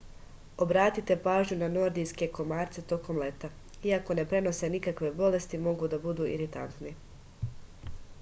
[0.65, 3.49] obratite pažnju na nordijske komarce tokom leta
[3.89, 6.95] iako ne prenose nikakve bolesti mogu da budu iritantni